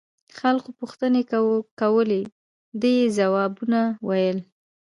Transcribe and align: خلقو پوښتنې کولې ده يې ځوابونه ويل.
خلقو 0.39 0.69
پوښتنې 0.79 1.21
کولې 1.81 2.21
ده 2.79 2.89
يې 2.97 3.05
ځوابونه 3.17 3.79
ويل. 4.07 4.37